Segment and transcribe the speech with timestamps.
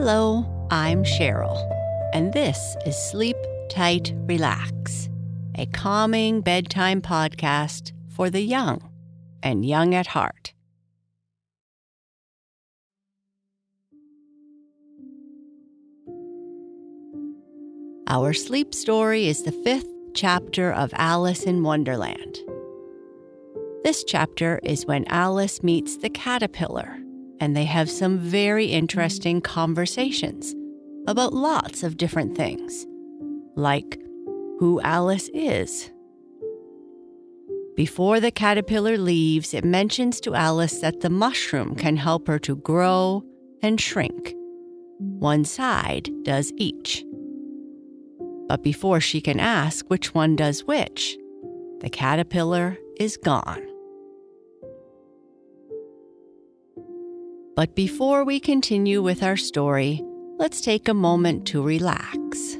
[0.00, 1.58] Hello, I'm Sheryl,
[2.14, 3.36] and this is Sleep
[3.68, 5.08] Tight Relax,
[5.56, 8.92] a calming bedtime podcast for the young
[9.42, 10.54] and young at heart.
[18.06, 22.38] Our sleep story is the fifth chapter of Alice in Wonderland.
[23.82, 27.00] This chapter is when Alice meets the caterpillar
[27.40, 30.54] and they have some very interesting conversations
[31.06, 32.86] about lots of different things,
[33.56, 33.98] like
[34.58, 35.90] who Alice is.
[37.76, 42.56] Before the caterpillar leaves, it mentions to Alice that the mushroom can help her to
[42.56, 43.24] grow
[43.62, 44.34] and shrink.
[44.98, 47.04] One side does each.
[48.48, 51.16] But before she can ask which one does which,
[51.80, 53.67] the caterpillar is gone.
[57.58, 60.00] But before we continue with our story,
[60.38, 62.56] let's take a moment to relax.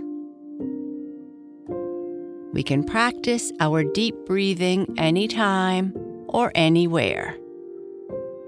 [2.53, 5.93] We can practice our deep breathing anytime
[6.27, 7.39] or anywhere.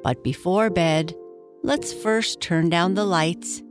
[0.03, 1.15] But before bed,
[1.62, 3.62] let's first turn down the lights,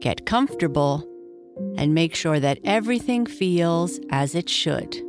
[0.00, 1.08] get comfortable,
[1.76, 5.00] and make sure that everything feels as it should.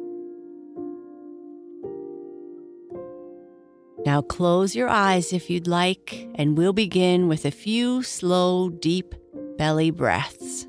[4.05, 9.15] Now close your eyes if you'd like, and we'll begin with a few slow, deep
[9.57, 10.67] belly breaths.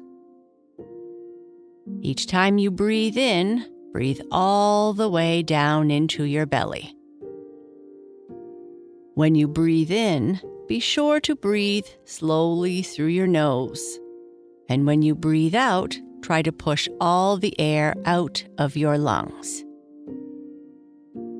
[2.00, 6.94] Each time you breathe in, breathe all the way down into your belly.
[9.14, 13.98] When you breathe in, be sure to breathe slowly through your nose.
[14.68, 19.64] And when you breathe out, try to push all the air out of your lungs.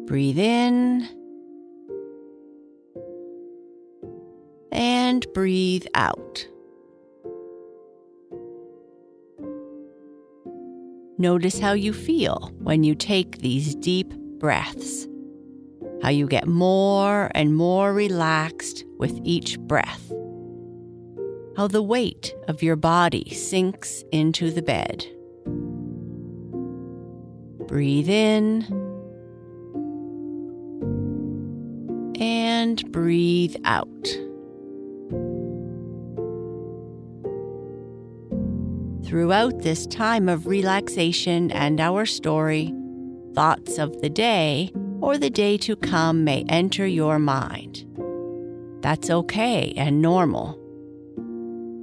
[0.06, 1.08] Breathe in
[5.32, 6.46] breathe out.
[11.16, 15.06] Notice how you feel when you take these deep breaths,
[16.02, 20.12] how you get more and more relaxed with each breath,
[21.56, 25.06] how the weight of your body sinks into the bed.
[27.68, 28.62] Breathe in
[32.20, 34.08] and breathe out.
[39.06, 42.74] Throughout this time of relaxation and our story,
[43.34, 47.84] thoughts of the day or the day to come may enter your mind.
[48.80, 50.58] That's okay and normal.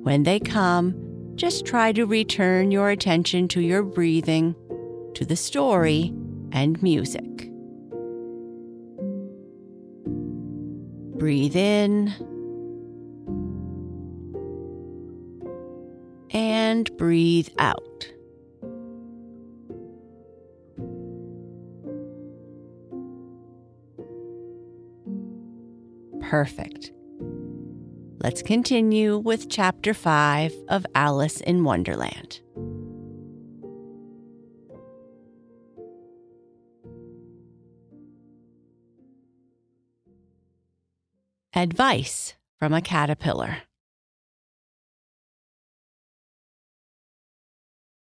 [0.03, 0.95] When they come,
[1.35, 4.55] just try to return your attention to your breathing,
[5.13, 6.13] to the story,
[6.51, 7.49] and music.
[11.17, 12.13] Breathe in
[16.71, 18.07] and breathe out.
[26.21, 26.93] Perfect.
[28.23, 32.39] Let's continue with Chapter 5 of Alice in Wonderland.
[41.53, 43.57] Advice from a Caterpillar.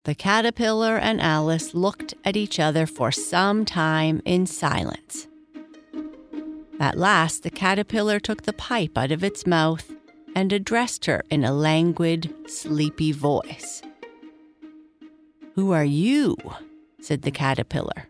[0.06, 5.26] The caterpillar and Alice looked at each other for some time in silence.
[6.78, 9.90] At last, the caterpillar took the pipe out of its mouth
[10.36, 13.82] and addressed her in a languid, sleepy voice.
[15.56, 16.36] Who are you?
[17.00, 18.06] said the caterpillar.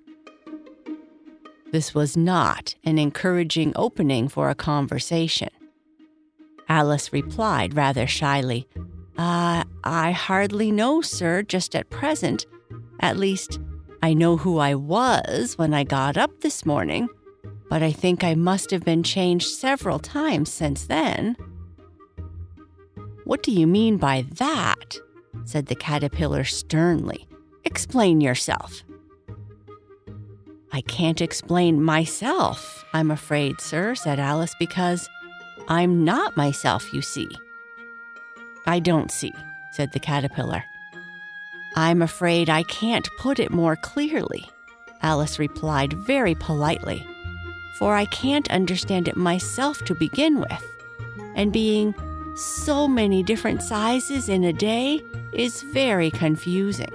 [1.73, 5.49] This was not an encouraging opening for a conversation.
[6.69, 8.69] Alice replied rather shyly,
[9.17, 12.45] uh, I hardly know, sir, just at present.
[12.99, 13.61] At least,
[14.03, 17.09] I know who I was when I got up this morning,
[17.71, 21.37] but I think I must have been changed several times since then.
[23.25, 24.99] What do you mean by that?
[25.45, 27.29] said the caterpillar sternly.
[27.65, 28.83] Explain yourself.
[30.73, 35.09] I can't explain myself, I'm afraid, sir, said Alice, because
[35.69, 37.29] I'm not myself, you see.
[38.67, 39.33] I don't see,
[39.77, 40.65] said the caterpillar.
[41.77, 44.49] I'm afraid I can't put it more clearly,
[45.03, 47.07] Alice replied very politely,
[47.79, 50.65] for I can't understand it myself to begin with,
[51.35, 51.95] and being
[52.37, 55.01] so many different sizes in a day
[55.35, 56.93] is very confusing.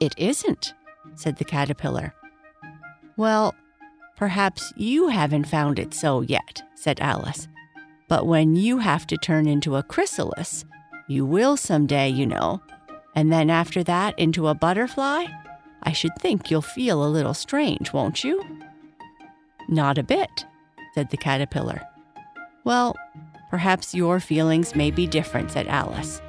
[0.00, 0.72] It isn't,
[1.14, 2.14] said the caterpillar.
[3.18, 3.54] Well,
[4.16, 7.48] perhaps you haven't found it so yet, said Alice.
[8.08, 10.64] But when you have to turn into a chrysalis,
[11.08, 12.62] You will someday, you know.
[13.14, 15.26] And then after that, into a butterfly?
[15.82, 18.42] I should think you'll feel a little strange, won't you?
[19.68, 20.46] Not a bit,
[20.94, 21.82] said the caterpillar.
[22.64, 22.96] Well,
[23.50, 26.20] perhaps your feelings may be different, said Alice.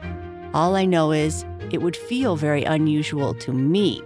[0.54, 4.02] All I know is it would feel very unusual to me.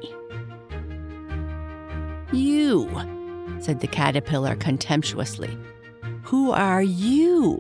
[2.32, 2.90] You,
[3.60, 5.58] said the caterpillar contemptuously.
[6.24, 7.58] Who are you?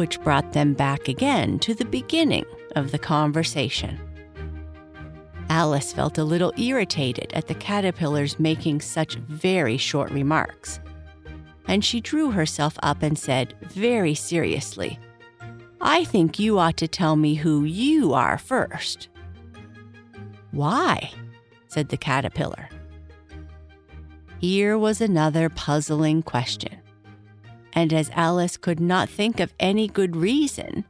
[0.00, 4.00] Which brought them back again to the beginning of the conversation.
[5.50, 10.80] Alice felt a little irritated at the caterpillars making such very short remarks.
[11.68, 14.98] And she drew herself up and said, very seriously,
[15.82, 19.10] I think you ought to tell me who you are first.
[20.50, 21.12] Why?
[21.68, 22.70] said the caterpillar.
[24.38, 26.79] Here was another puzzling question.
[27.72, 30.84] And as Alice could not think of any good reason,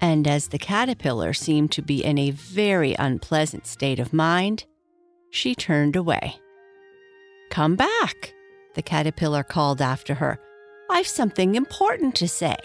[0.00, 4.64] and as the caterpillar seemed to be in a very unpleasant state of mind,
[5.30, 6.36] she turned away.
[7.50, 8.34] Come back,
[8.74, 10.38] the caterpillar called after her.
[10.90, 12.56] I've something important to say.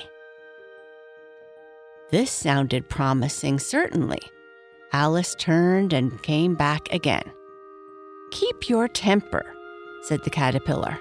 [2.10, 4.20] This sounded promising, certainly.
[4.94, 7.30] Alice turned and came back again.
[8.32, 9.46] Keep your temper,
[10.04, 10.98] said the caterpillar.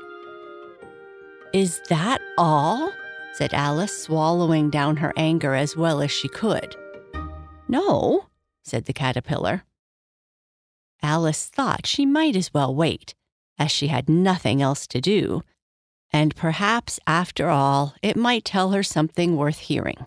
[1.57, 2.93] Is that all?
[3.33, 6.77] said Alice, swallowing down her anger as well as she could.
[7.67, 8.27] No,
[8.63, 9.65] said the caterpillar.
[11.01, 13.15] Alice thought she might as well wait,
[13.59, 15.45] as she had nothing else to do,
[16.13, 20.05] and perhaps, after all, it might tell her something worth hearing.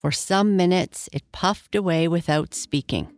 [0.00, 3.08] For some minutes it puffed away without speaking.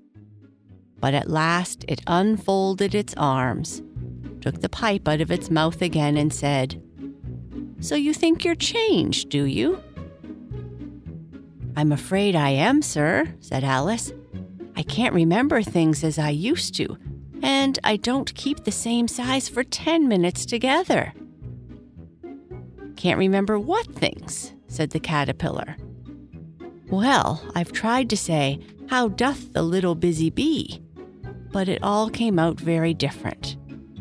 [0.98, 3.82] But at last it unfolded its arms,
[4.40, 6.82] took the pipe out of its mouth again, and said,
[7.81, 9.82] So you think you're changed, do you?
[11.76, 14.12] I'm afraid I am, sir, said Alice.
[14.76, 16.96] I can't remember things as I used to,
[17.42, 21.12] and I don't keep the same size for ten minutes together.
[22.96, 25.76] Can't remember what things, said the caterpillar.
[26.90, 28.58] Well, I've tried to say,
[28.88, 30.82] How doth the little busy bee?
[31.52, 33.56] But it all came out very different,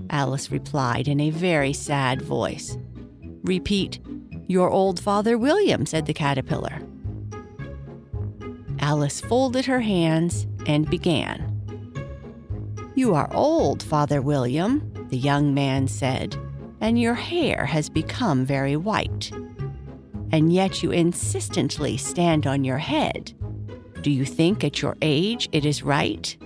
[0.09, 2.77] Alice replied in a very sad voice.
[3.43, 3.99] Repeat,
[4.47, 6.81] Your old father William, said the caterpillar.
[8.79, 11.45] Alice folded her hands and began.
[12.95, 16.35] You are old, Father William, the young man said,
[16.81, 19.31] and your hair has become very white
[20.31, 23.33] and yet you insistently stand on your head.
[24.01, 26.37] Do you think at your age it is right?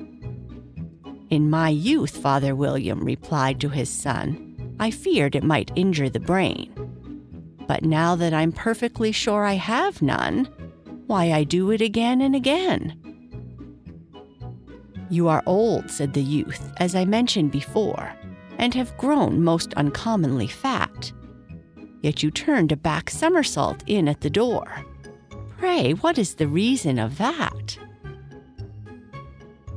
[1.33, 6.19] In my youth, Father William replied to his son, I feared it might injure the
[6.19, 6.71] brain.
[7.68, 10.45] But now that I'm perfectly sure I have none,
[11.07, 13.00] why, I do it again and again.
[15.09, 18.13] You are old, said the youth, as I mentioned before,
[18.59, 21.12] and have grown most uncommonly fat
[22.03, 24.85] yet you turned a back somersault in at the door.
[25.57, 27.80] Pray, what is the reason of that?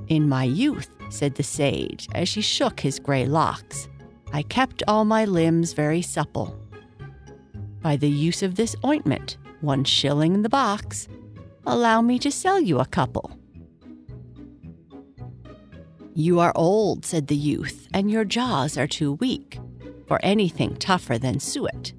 [0.09, 3.89] In my youth, said the sage, as she shook his grey locks,
[4.33, 6.59] I kept all my limbs very supple.
[7.83, 11.09] By the use of this ointment, one shilling in the box,
[11.67, 13.39] allow me to sell you a couple.
[16.15, 19.59] You are old, said the youth, and your jaws are too weak
[20.07, 21.93] for anything tougher than suet.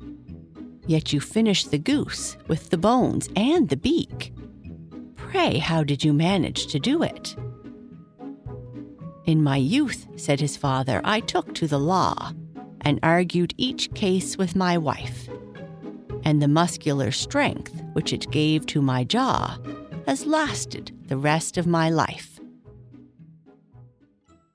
[0.87, 4.33] Yet you finished the goose with the bones and the beak.
[5.15, 7.35] Pray, how did you manage to do it?
[9.27, 12.31] In my youth, said his father, I took to the law
[12.79, 15.27] and argued each case with my wife.
[16.24, 19.57] And the muscular strength which it gave to my jaw
[20.05, 22.39] has lasted the rest of my life.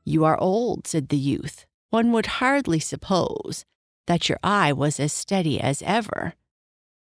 [0.05, 1.67] You are old, said the youth.
[1.91, 3.67] One would hardly suppose
[4.07, 6.33] that your eye was as steady as ever,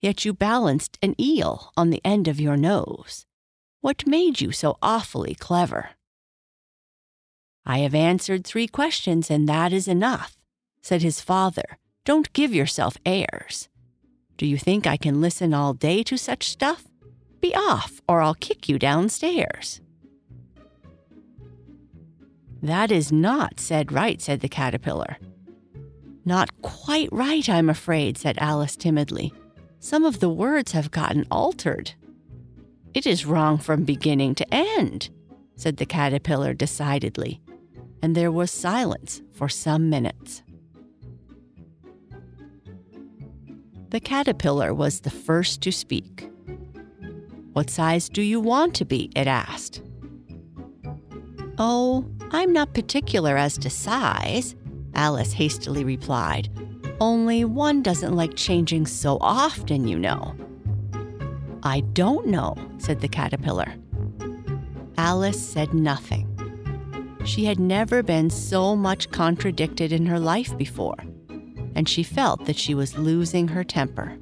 [0.01, 3.25] yet you balanced an eel on the end of your nose.
[3.79, 5.91] What made you so awfully clever?
[7.65, 10.35] I have answered three questions, and that is enough,
[10.81, 11.77] said his father.
[12.03, 13.69] Don't give yourself airs.
[14.37, 16.85] Do you think I can listen all day to such stuff?
[17.39, 19.81] Be off, or I'll kick you downstairs.
[22.63, 25.17] That is not said right, said the caterpillar.
[26.25, 29.33] Not quite right, I'm afraid, said Alice timidly.
[29.79, 31.93] Some of the words have gotten altered.
[32.93, 35.09] It is wrong from beginning to end,
[35.61, 37.39] said the caterpillar decidedly,
[38.01, 40.41] and there was silence for some minutes.
[43.89, 46.27] The caterpillar was the first to speak.
[47.53, 49.11] What size do you want to be?
[49.15, 49.83] it asked.
[51.59, 54.55] Oh, I'm not particular as to size,
[54.95, 56.49] Alice hastily replied.
[56.99, 60.35] Only one doesn't like changing so often, you know.
[61.61, 63.75] I don't know, said the caterpillar.
[65.03, 66.27] Alice said nothing.
[67.25, 71.03] She had never been so much contradicted in her life before,
[71.73, 74.15] and she felt that she was losing her temper.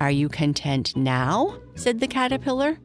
[0.00, 1.54] Are you content now?
[1.74, 2.78] said the caterpillar.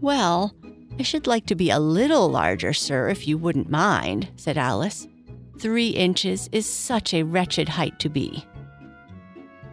[0.00, 0.52] Well,
[0.98, 5.06] I should like to be a little larger, sir, if you wouldn't mind, said Alice.
[5.60, 8.44] Three inches is such a wretched height to be.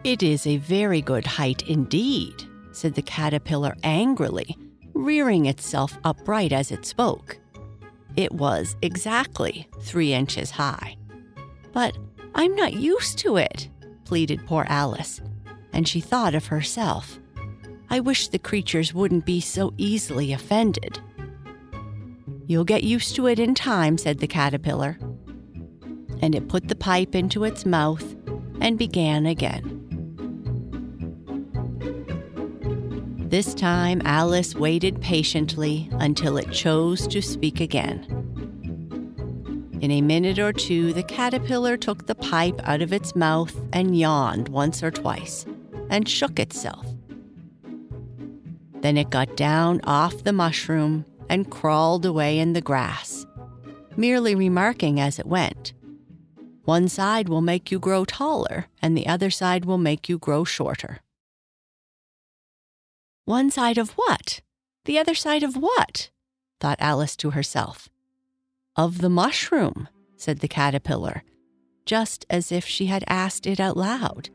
[0.04, 4.56] It is a very good height indeed, said the caterpillar angrily,
[5.04, 7.38] rearing itself upright as it spoke.
[8.16, 10.96] It was exactly three inches high.
[11.72, 11.96] But
[12.34, 13.68] I'm not used to it,
[14.04, 15.20] pleaded poor Alice,
[15.72, 17.18] and she thought of herself.
[17.88, 21.00] I wish the creatures wouldn't be so easily offended.
[22.46, 24.98] You'll get used to it in time, said the caterpillar.
[26.20, 28.16] And it put the pipe into its mouth
[28.60, 29.79] and began again.
[33.30, 38.04] This time, Alice waited patiently until it chose to speak again.
[39.80, 43.96] In a minute or two, the caterpillar took the pipe out of its mouth and
[43.96, 45.46] yawned once or twice
[45.90, 46.84] and shook itself.
[48.80, 53.26] Then it got down off the mushroom and crawled away in the grass,
[53.96, 55.72] merely remarking as it went,
[56.64, 60.42] One side will make you grow taller, and the other side will make you grow
[60.42, 61.00] shorter.
[63.30, 64.40] One side of what?
[64.86, 66.10] The other side of what?
[66.58, 67.88] thought Alice to herself.
[68.74, 71.22] Of the mushroom, said the caterpillar,
[71.86, 74.30] just as if she had asked it out loud,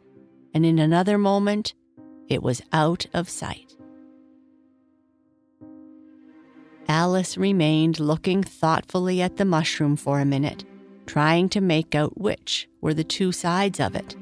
[0.53, 1.73] and in another moment
[2.29, 3.75] it was out of sight.
[6.87, 10.63] Alice remained looking thoughtfully at the mushroom for a minute,
[11.05, 14.15] trying to make out which were the two sides of it.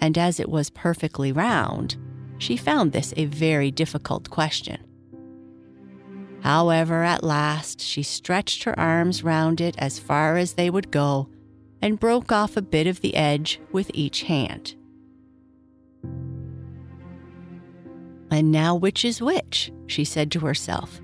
[0.00, 1.98] And as it was perfectly round,
[2.42, 4.78] she found this a very difficult question.
[6.40, 11.28] However, at last she stretched her arms round it as far as they would go
[11.80, 14.74] and broke off a bit of the edge with each hand.
[18.32, 19.70] And now, which is which?
[19.86, 21.00] she said to herself,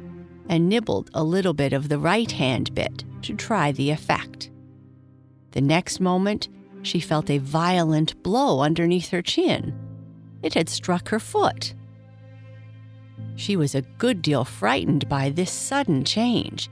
[0.48, 4.50] and nibbled a little bit of the right hand bit to try the effect.
[5.52, 6.48] The next moment,
[6.82, 9.87] she felt a violent blow underneath her chin
[10.42, 11.74] it had struck her foot.
[13.36, 16.70] She was a good deal frightened by this sudden change,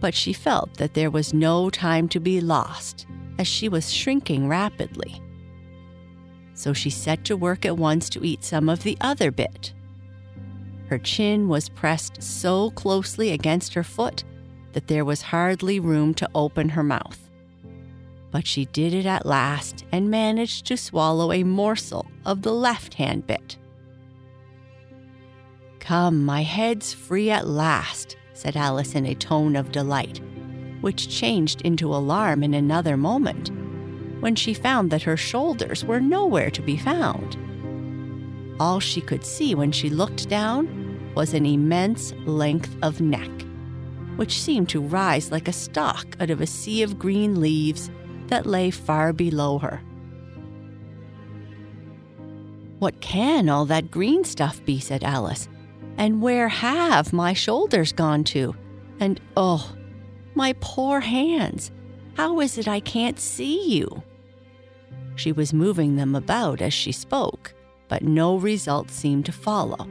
[0.00, 3.06] but she felt that there was no time to be lost,
[3.38, 5.20] as she was shrinking rapidly.
[6.54, 9.72] So she set to work at once to eat some of the other bit.
[10.88, 14.24] Her chin was pressed so closely against her foot
[14.72, 17.30] that there was hardly room to open her mouth
[18.32, 22.94] but she did it at last and managed to swallow a morsel of the left
[22.94, 23.58] hand bit.
[25.78, 30.20] Come, my head's free at last, said Alice in a tone of delight,
[30.80, 33.50] which changed into alarm in another moment,
[34.20, 37.36] when she found that her shoulders were nowhere to be found.
[38.58, 43.30] All she could see when she looked down was an immense length of neck,
[44.16, 47.90] which seemed to rise like a stalk out of a sea of green leaves
[48.32, 49.82] that lay far below her.
[52.78, 54.80] What can all that green stuff be?
[54.80, 55.50] said Alice.
[55.98, 58.56] And where have my shoulders gone to?
[59.00, 59.76] And oh,
[60.34, 61.72] my poor hands!
[62.16, 64.02] How is it I can't see you?
[65.14, 67.52] She was moving them about as she spoke,
[67.88, 69.86] but no result seemed to follow,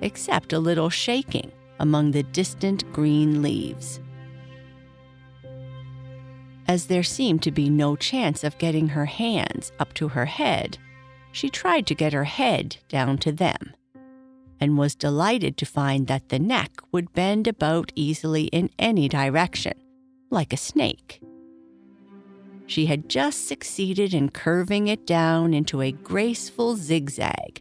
[0.00, 4.00] except a little shaking among the distant green leaves.
[6.66, 10.78] As there seemed to be no chance of getting her hands up to her head,
[11.30, 13.74] she tried to get her head down to them,
[14.60, 19.74] and was delighted to find that the neck would bend about easily in any direction,
[20.30, 21.20] like a snake.
[22.66, 27.60] She had just succeeded in curving it down into a graceful zigzag,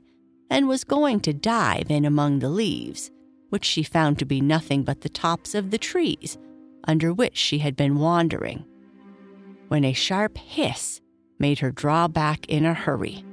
[0.50, 3.12] and was going to dive in among the leaves,
[3.50, 6.38] which she found to be nothing but the tops of the trees
[6.88, 8.66] under which she had been wandering
[9.74, 11.02] when a sharp hiss
[11.40, 13.26] made her draw back in a hurry.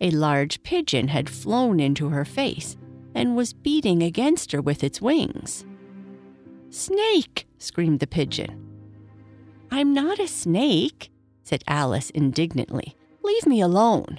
[0.00, 2.76] A large pigeon had flown into her face
[3.14, 5.64] and was beating against her with its wings.
[6.70, 7.46] Snake!
[7.58, 8.66] screamed the pigeon.
[9.70, 11.12] I'm not a snake,
[11.44, 12.96] said Alice indignantly.
[13.22, 14.18] Leave me alone.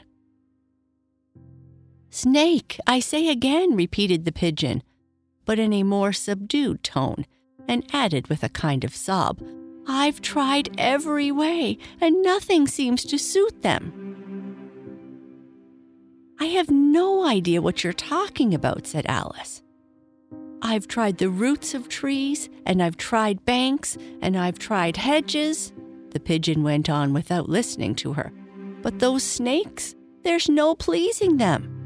[2.09, 4.81] Snake, I say again, repeated the pigeon,
[5.43, 7.25] but in a more subdued tone,
[7.67, 9.41] and added with a kind of sob,
[9.87, 13.97] I've tried every way, and nothing seems to suit them.
[16.39, 19.61] I have no idea what you're talking about, said Alice.
[20.61, 25.73] I've tried the roots of trees, and I've tried banks, and I've tried hedges,
[26.11, 28.31] the pigeon went on without listening to her.
[28.81, 31.77] But those snakes, there's no pleasing them.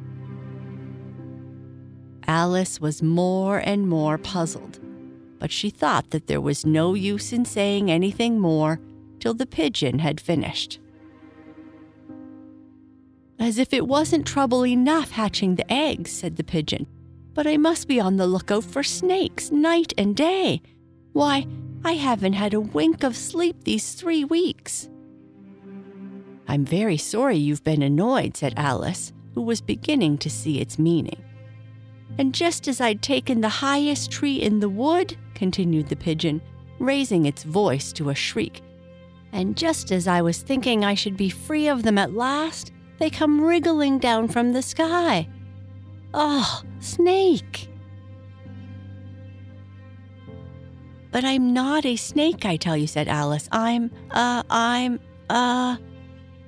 [2.27, 4.79] Alice was more and more puzzled,
[5.45, 8.79] but she thought that there was no use in saying anything more
[9.19, 10.79] till the pigeon had finished.
[13.37, 16.87] As if it wasn't trouble enough hatching the eggs, said the pigeon,
[17.35, 20.63] but I must be on the lookout for snakes night and day.
[21.13, 21.45] Why,
[21.83, 24.89] I haven't had a wink of sleep these three weeks.
[26.47, 31.23] I'm very sorry you've been annoyed, said Alice, who was beginning to see its meaning.
[32.17, 36.41] And just as I'd taken the highest tree in the wood, continued the pigeon,
[36.79, 38.61] raising its voice to a shriek,
[39.35, 43.09] and just as I was thinking I should be free of them at last, they
[43.09, 45.27] come wriggling down from the sky.
[46.13, 47.67] Oh, snake!
[51.11, 53.49] But I'm not a snake, I tell you, said Alice.
[53.51, 54.99] I'm, uh, I'm,
[55.29, 55.77] uh.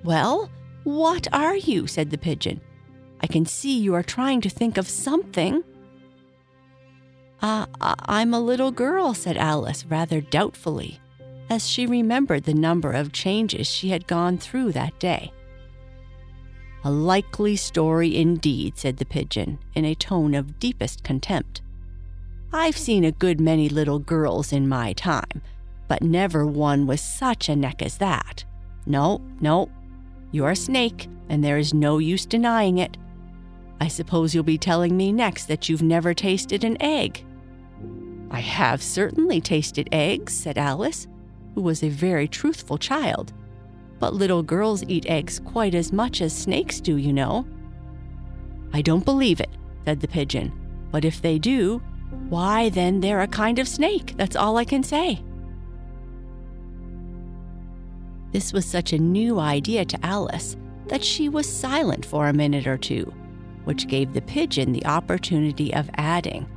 [0.05, 0.49] Well,
[0.83, 1.87] what are you?
[1.87, 2.61] said the pigeon.
[3.19, 5.63] I can see you are trying to think of something.
[7.41, 10.99] Uh, I'm a little girl, said Alice rather doubtfully,
[11.49, 15.31] as she remembered the number of changes she had gone through that day.
[16.83, 21.61] A likely story indeed, said the pigeon, in a tone of deepest contempt.
[22.53, 25.41] I've seen a good many little girls in my time,
[25.87, 28.45] but never one with such a neck as that.
[28.85, 29.69] No, no.
[30.31, 32.97] You're a snake, and there is no use denying it.
[33.79, 37.23] I suppose you'll be telling me next that you've never tasted an egg.
[38.31, 41.07] I have certainly tasted eggs, said Alice,
[41.55, 43.33] who was a very truthful child.
[43.99, 47.47] But little girls eat eggs quite as much as snakes do, you know.
[48.73, 49.49] I don't believe it,
[49.85, 50.51] said the pigeon.
[50.91, 51.81] But if they do,
[52.29, 54.13] why then they're a kind of snake.
[54.17, 55.23] That's all I can say.
[58.31, 62.67] This was such a new idea to Alice that she was silent for a minute
[62.67, 63.11] or two
[63.67, 66.47] which gave the pigeon the opportunity of adding,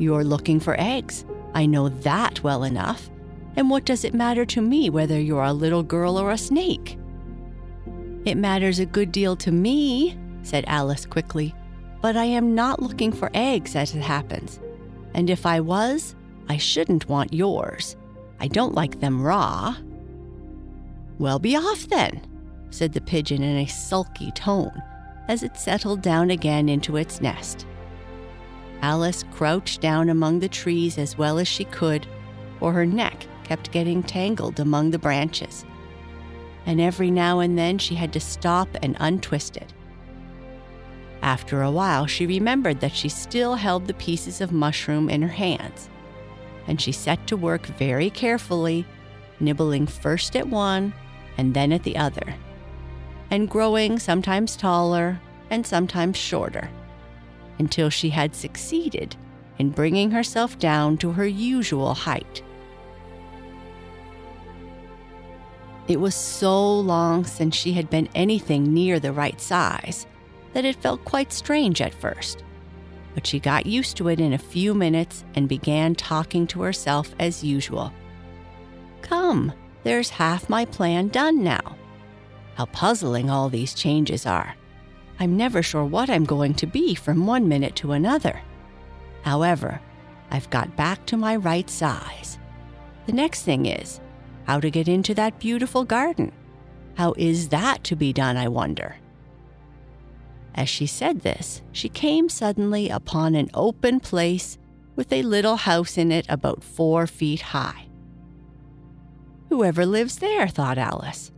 [0.00, 1.26] You're looking for eggs.
[1.52, 3.10] I know that well enough.
[3.54, 6.98] And what does it matter to me whether you're a little girl or a snake?
[8.24, 11.54] It matters a good deal to me, said Alice quickly,
[12.00, 14.58] but I am not looking for eggs as it happens.
[15.12, 16.14] And if I was,
[16.48, 17.94] I shouldn't want yours.
[18.38, 19.76] I don't like them raw.
[21.18, 22.22] Well, be off then,
[22.70, 24.82] said the pigeon in a sulky tone
[25.28, 27.66] as it settled down again into its nest.
[28.82, 32.06] Alice crouched down among the trees as well as she could,
[32.58, 35.64] for her neck kept getting tangled among the branches.
[36.66, 39.72] And every now and then she had to stop and untwist it.
[41.22, 45.28] After a while, she remembered that she still held the pieces of mushroom in her
[45.28, 45.90] hands,
[46.66, 48.86] and she set to work very carefully,
[49.38, 50.92] nibbling first at one
[51.36, 52.34] and then at the other
[53.30, 56.68] and growing sometimes taller and sometimes shorter,
[57.60, 59.14] until she had succeeded
[59.58, 62.42] in bringing herself down to her usual height.
[65.86, 70.06] It was so long since she had been anything near the right size
[70.54, 72.42] that it felt quite strange at first.
[73.14, 77.14] But she got used to it in a few minutes and began talking to herself
[77.18, 77.92] as usual.
[79.02, 81.76] Come, there's half my plan done now.
[82.54, 84.54] How puzzling all these changes are.
[85.20, 88.40] I'm never sure what I'm going to be from one minute to another.
[89.22, 89.78] However,
[90.30, 92.38] I've got back to my right size.
[93.04, 94.00] The next thing is
[94.44, 96.32] how to get into that beautiful garden.
[96.96, 98.96] How is that to be done, I wonder?
[100.54, 104.58] As she said this, she came suddenly upon an open place
[104.96, 107.86] with a little house in it about four feet high.
[109.50, 111.30] Whoever lives there, thought Alice.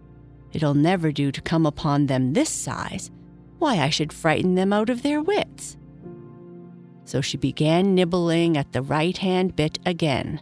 [0.53, 3.11] It'll never do to come upon them this size.
[3.62, 5.77] Why, I should frighten them out of their wits.
[7.05, 10.40] So she began nibbling at the right hand bit again,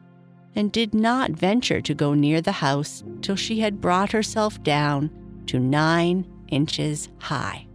[0.57, 5.11] and did not venture to go near the house till she had brought herself down
[5.49, 7.67] to nine inches high.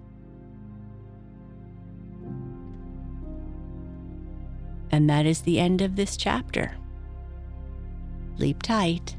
[4.89, 6.75] And that is the end of this chapter.
[8.38, 9.15] Sleep tight.